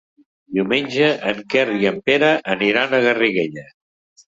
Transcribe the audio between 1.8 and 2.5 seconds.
i en Pere